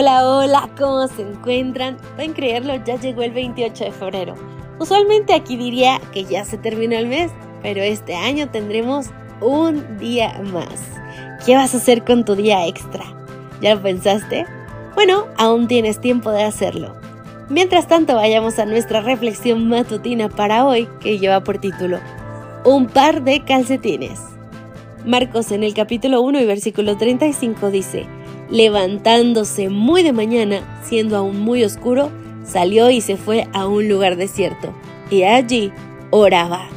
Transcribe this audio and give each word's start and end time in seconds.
Hola, 0.00 0.26
hola, 0.26 0.70
¿cómo 0.78 1.06
se 1.08 1.20
encuentran? 1.20 1.98
Pueden 2.16 2.32
creerlo, 2.32 2.74
ya 2.86 2.98
llegó 2.98 3.20
el 3.20 3.32
28 3.32 3.84
de 3.84 3.92
febrero. 3.92 4.34
Usualmente 4.78 5.34
aquí 5.34 5.58
diría 5.58 6.00
que 6.14 6.24
ya 6.24 6.46
se 6.46 6.56
terminó 6.56 6.96
el 6.96 7.06
mes, 7.06 7.30
pero 7.60 7.82
este 7.82 8.16
año 8.16 8.48
tendremos 8.48 9.08
un 9.42 9.98
día 9.98 10.40
más. 10.54 10.80
¿Qué 11.44 11.54
vas 11.54 11.74
a 11.74 11.76
hacer 11.76 12.02
con 12.02 12.24
tu 12.24 12.34
día 12.34 12.66
extra? 12.66 13.04
¿Ya 13.60 13.74
lo 13.74 13.82
pensaste? 13.82 14.46
Bueno, 14.94 15.26
aún 15.36 15.68
tienes 15.68 16.00
tiempo 16.00 16.30
de 16.30 16.44
hacerlo. 16.44 16.96
Mientras 17.50 17.86
tanto, 17.86 18.14
vayamos 18.14 18.58
a 18.58 18.64
nuestra 18.64 19.02
reflexión 19.02 19.68
matutina 19.68 20.30
para 20.30 20.64
hoy, 20.64 20.88
que 21.00 21.18
lleva 21.18 21.44
por 21.44 21.58
título 21.58 21.98
Un 22.64 22.86
par 22.86 23.22
de 23.22 23.44
calcetines. 23.44 24.18
Marcos 25.04 25.52
en 25.52 25.62
el 25.62 25.74
capítulo 25.74 26.22
1 26.22 26.40
y 26.40 26.46
versículo 26.46 26.96
35 26.96 27.70
dice, 27.70 28.06
levantándose 28.50 29.68
muy 29.68 30.02
de 30.02 30.12
mañana, 30.12 30.80
siendo 30.82 31.16
aún 31.16 31.40
muy 31.40 31.64
oscuro, 31.64 32.10
salió 32.44 32.90
y 32.90 33.00
se 33.00 33.16
fue 33.16 33.48
a 33.52 33.66
un 33.66 33.88
lugar 33.88 34.16
desierto, 34.16 34.74
y 35.08 35.22
allí 35.22 35.72
oraba. 36.10 36.68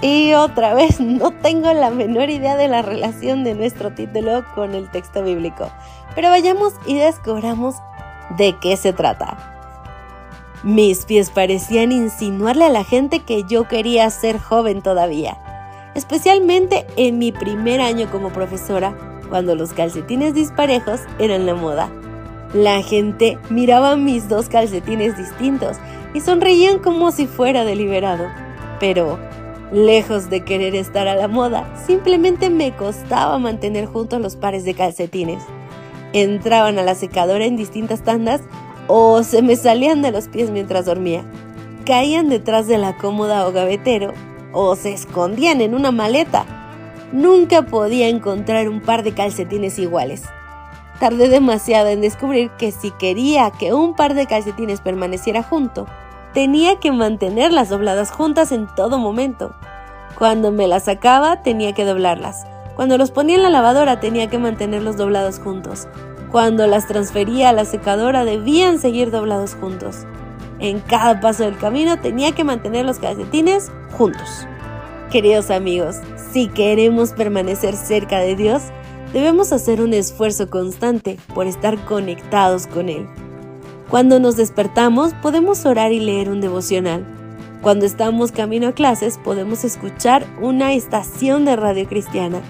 Y 0.00 0.34
otra 0.34 0.74
vez 0.74 1.00
no 1.00 1.32
tengo 1.32 1.72
la 1.72 1.90
menor 1.90 2.30
idea 2.30 2.56
de 2.56 2.68
la 2.68 2.82
relación 2.82 3.44
de 3.44 3.54
nuestro 3.54 3.92
título 3.92 4.44
con 4.54 4.74
el 4.74 4.90
texto 4.90 5.22
bíblico, 5.22 5.70
pero 6.14 6.30
vayamos 6.30 6.74
y 6.86 6.96
descubramos 6.96 7.74
de 8.36 8.56
qué 8.60 8.76
se 8.76 8.92
trata. 8.92 9.52
Mis 10.62 11.04
pies 11.04 11.30
parecían 11.30 11.92
insinuarle 11.92 12.64
a 12.64 12.70
la 12.70 12.84
gente 12.84 13.20
que 13.20 13.44
yo 13.44 13.68
quería 13.68 14.08
ser 14.10 14.38
joven 14.38 14.82
todavía, 14.82 15.38
especialmente 15.94 16.86
en 16.96 17.18
mi 17.18 17.32
primer 17.32 17.80
año 17.80 18.10
como 18.10 18.30
profesora 18.30 19.15
cuando 19.28 19.54
los 19.54 19.72
calcetines 19.72 20.34
disparejos 20.34 21.00
eran 21.18 21.46
la 21.46 21.54
moda. 21.54 21.90
La 22.54 22.82
gente 22.82 23.38
miraba 23.50 23.96
mis 23.96 24.28
dos 24.28 24.48
calcetines 24.48 25.16
distintos 25.16 25.76
y 26.14 26.20
sonreían 26.20 26.78
como 26.78 27.10
si 27.10 27.26
fuera 27.26 27.64
deliberado. 27.64 28.26
Pero, 28.80 29.18
lejos 29.72 30.30
de 30.30 30.44
querer 30.44 30.74
estar 30.74 31.08
a 31.08 31.16
la 31.16 31.28
moda, 31.28 31.66
simplemente 31.86 32.50
me 32.50 32.74
costaba 32.74 33.38
mantener 33.38 33.86
juntos 33.86 34.20
los 34.20 34.36
pares 34.36 34.64
de 34.64 34.74
calcetines. 34.74 35.42
Entraban 36.12 36.78
a 36.78 36.82
la 36.82 36.94
secadora 36.94 37.44
en 37.44 37.56
distintas 37.56 38.02
tandas 38.02 38.40
o 38.86 39.22
se 39.22 39.42
me 39.42 39.56
salían 39.56 40.02
de 40.02 40.12
los 40.12 40.28
pies 40.28 40.50
mientras 40.50 40.86
dormía. 40.86 41.24
Caían 41.84 42.28
detrás 42.28 42.66
de 42.66 42.78
la 42.78 42.96
cómoda 42.96 43.46
o 43.46 43.52
gavetero 43.52 44.12
o 44.52 44.76
se 44.76 44.92
escondían 44.92 45.60
en 45.60 45.74
una 45.74 45.90
maleta 45.90 46.55
nunca 47.12 47.62
podía 47.62 48.08
encontrar 48.08 48.68
un 48.68 48.80
par 48.80 49.02
de 49.02 49.12
calcetines 49.12 49.78
iguales. 49.78 50.24
Tardé 50.98 51.28
demasiado 51.28 51.88
en 51.88 52.00
descubrir 52.00 52.50
que 52.58 52.72
si 52.72 52.90
quería 52.92 53.50
que 53.50 53.74
un 53.74 53.94
par 53.94 54.14
de 54.14 54.26
calcetines 54.26 54.80
permaneciera 54.80 55.42
junto, 55.42 55.86
tenía 56.32 56.80
que 56.80 56.92
mantenerlas 56.92 57.68
dobladas 57.68 58.10
juntas 58.10 58.50
en 58.52 58.66
todo 58.74 58.98
momento. 58.98 59.54
Cuando 60.18 60.52
me 60.52 60.66
las 60.66 60.84
sacaba, 60.84 61.42
tenía 61.42 61.72
que 61.72 61.84
doblarlas. 61.84 62.46
Cuando 62.74 62.98
los 62.98 63.10
ponía 63.10 63.36
en 63.36 63.42
la 63.42 63.50
lavadora, 63.50 64.00
tenía 64.00 64.28
que 64.28 64.38
mantenerlos 64.38 64.96
doblados 64.96 65.38
juntos. 65.38 65.88
Cuando 66.30 66.66
las 66.66 66.86
transfería 66.86 67.50
a 67.50 67.52
la 67.52 67.64
secadora, 67.64 68.24
debían 68.24 68.78
seguir 68.78 69.10
doblados 69.10 69.54
juntos. 69.54 70.06
En 70.58 70.80
cada 70.80 71.20
paso 71.20 71.44
del 71.44 71.58
camino 71.58 71.98
tenía 71.98 72.32
que 72.32 72.44
mantener 72.44 72.84
los 72.84 72.98
calcetines 72.98 73.70
juntos. 73.96 74.46
Queridos 75.10 75.50
amigos, 75.50 75.96
si 76.32 76.48
queremos 76.48 77.12
permanecer 77.12 77.74
cerca 77.74 78.18
de 78.18 78.36
Dios, 78.36 78.62
debemos 79.12 79.52
hacer 79.52 79.80
un 79.80 79.94
esfuerzo 79.94 80.50
constante 80.50 81.18
por 81.34 81.46
estar 81.46 81.78
conectados 81.84 82.66
con 82.66 82.88
Él. 82.88 83.06
Cuando 83.90 84.18
nos 84.18 84.36
despertamos 84.36 85.14
podemos 85.22 85.64
orar 85.64 85.92
y 85.92 86.00
leer 86.00 86.28
un 86.28 86.40
devocional. 86.40 87.06
Cuando 87.62 87.86
estamos 87.86 88.32
camino 88.32 88.68
a 88.68 88.72
clases 88.72 89.18
podemos 89.18 89.64
escuchar 89.64 90.26
una 90.40 90.72
estación 90.72 91.44
de 91.44 91.56
radio 91.56 91.86
cristiana. 91.88 92.40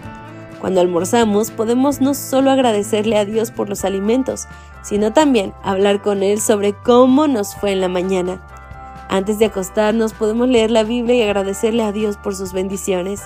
Cuando 0.61 0.81
almorzamos 0.81 1.51
podemos 1.51 2.01
no 2.01 2.15
solo 2.15 2.51
agradecerle 2.51 3.19
a 3.19 3.25
Dios 3.25 3.51
por 3.51 3.69
los 3.69 3.84
alimentos, 3.84 4.47
sino 4.83 5.12
también 5.12 5.53
hablar 5.62 6.01
con 6.01 6.22
Él 6.22 6.41
sobre 6.41 6.72
cómo 6.72 7.28
nos 7.28 7.55
fue 7.55 7.72
en 7.72 7.81
la 7.81 7.89
mañana. 7.89 8.41
Antes 9.09 9.39
de 9.39 9.47
acostarnos 9.47 10.15
podemos 10.15 10.49
leer 10.49 10.71
la 10.71 10.83
Biblia 10.83 11.15
y 11.15 11.22
agradecerle 11.22 11.83
a 11.83 11.93
Dios 11.93 12.17
por 12.17 12.34
sus 12.34 12.53
bendiciones. 12.53 13.22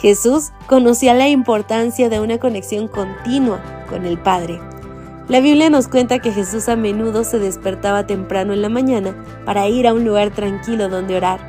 Jesús 0.00 0.52
conocía 0.66 1.12
la 1.12 1.28
importancia 1.28 2.08
de 2.08 2.20
una 2.20 2.38
conexión 2.38 2.86
continua 2.86 3.60
con 3.88 4.06
el 4.06 4.16
Padre. 4.16 4.60
La 5.28 5.40
Biblia 5.40 5.70
nos 5.70 5.88
cuenta 5.88 6.20
que 6.20 6.32
Jesús 6.32 6.68
a 6.68 6.76
menudo 6.76 7.24
se 7.24 7.38
despertaba 7.38 8.06
temprano 8.06 8.52
en 8.52 8.62
la 8.62 8.68
mañana 8.68 9.14
para 9.44 9.68
ir 9.68 9.88
a 9.88 9.92
un 9.92 10.04
lugar 10.04 10.30
tranquilo 10.30 10.88
donde 10.88 11.16
orar. 11.16 11.40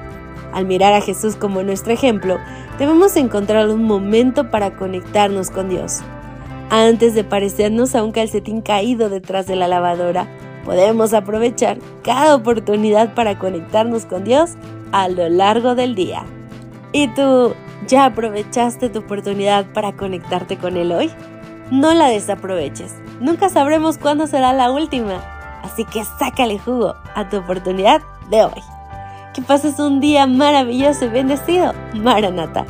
Al 0.52 0.66
mirar 0.66 0.94
a 0.94 1.02
Jesús 1.02 1.36
como 1.36 1.62
nuestro 1.62 1.94
ejemplo, 1.94 2.40
debemos 2.80 3.16
encontrar 3.16 3.70
un 3.70 3.84
momento 3.84 4.50
para 4.50 4.76
conectarnos 4.76 5.52
con 5.52 5.70
Dios. 5.70 6.00
Antes 6.72 7.14
de 7.14 7.24
parecernos 7.24 7.94
a 7.94 8.04
un 8.04 8.12
calcetín 8.12 8.62
caído 8.62 9.10
detrás 9.10 9.46
de 9.46 9.56
la 9.56 9.68
lavadora, 9.68 10.28
podemos 10.66 11.14
aprovechar 11.14 11.78
cada 12.04 12.36
oportunidad 12.36 13.14
para 13.14 13.38
conectarnos 13.38 14.06
con 14.06 14.24
Dios 14.24 14.52
a 14.92 15.08
lo 15.08 15.30
largo 15.30 15.76
del 15.76 15.94
día. 15.94 16.26
¿Y 16.92 17.08
tú 17.10 17.54
¿Ya 17.88 18.06
aprovechaste 18.06 18.90
tu 18.90 19.00
oportunidad 19.00 19.66
para 19.74 19.94
conectarte 19.94 20.58
con 20.58 20.78
Él 20.78 20.92
hoy? 20.92 21.12
No 21.72 21.94
la 21.94 22.08
desaproveches. 22.08 22.96
Nunca 23.20 23.50
sabremos 23.50 23.98
cuándo 23.98 24.28
será 24.28 24.54
la 24.54 24.72
última. 24.72 25.22
Así 25.64 25.86
que 25.86 26.04
sácale 26.04 26.60
jugo 26.60 26.96
a 27.16 27.30
tu 27.30 27.38
oportunidad 27.38 28.02
de 28.30 28.44
hoy. 28.44 28.62
Que 29.34 29.42
pases 29.42 29.80
un 29.80 30.00
día 30.00 30.26
maravilloso 30.28 31.06
y 31.06 31.10
bendecido. 31.10 31.74
Maranata. 31.94 32.66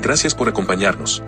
Gracias 0.00 0.34
por 0.34 0.48
acompañarnos. 0.48 1.22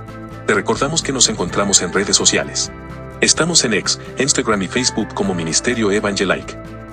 Te 0.46 0.54
recordamos 0.54 1.02
que 1.02 1.12
nos 1.12 1.28
encontramos 1.28 1.82
en 1.82 1.92
redes 1.92 2.16
sociales. 2.16 2.72
Estamos 3.20 3.64
en 3.64 3.74
X, 3.74 4.00
Instagram 4.18 4.62
y 4.62 4.68
Facebook 4.68 5.12
como 5.14 5.34
Ministerio 5.34 5.90
Evangelike. 5.90 6.77